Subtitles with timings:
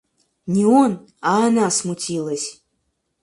[0.47, 2.63] Не он, а она смутилась.